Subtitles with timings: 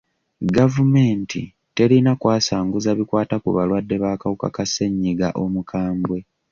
[0.55, 1.41] Gavumenti
[1.75, 6.19] terina kwasanguza bikwata ku balwadde b'akawuka ka ssenyiga omukambwe.